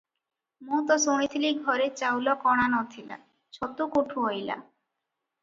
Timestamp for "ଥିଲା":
2.95-3.19